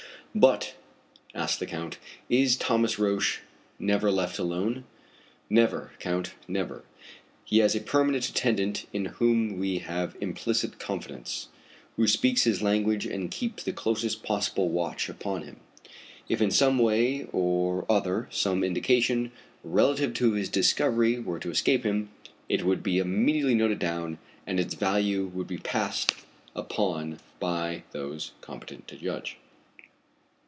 [0.33, 0.75] "But,"
[1.35, 1.97] asked the Count,
[2.29, 3.41] "is Thomas Roch
[3.77, 4.85] never left alone?"
[5.49, 6.85] "Never, Count, never.
[7.43, 11.49] He has a permanent attendant in whom we have implicit confidence,
[11.97, 15.57] who speaks his language and keeps the closest possible watch upon him.
[16.29, 19.33] If in some way or other some indication
[19.65, 22.07] relative to his discovery were to escape him,
[22.47, 26.13] it would be immediately noted down and its value would be passed
[26.55, 29.35] upon by those competent to judge."